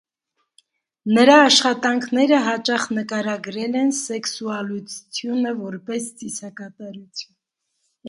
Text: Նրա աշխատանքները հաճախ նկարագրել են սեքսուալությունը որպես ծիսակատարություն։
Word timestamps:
Նրա 1.17 1.35
աշխատանքները 1.49 2.39
հաճախ 2.47 2.87
նկարագրել 2.99 3.79
են 3.83 3.95
սեքսուալությունը 4.01 5.57
որպես 5.63 6.13
ծիսակատարություն։ 6.19 7.35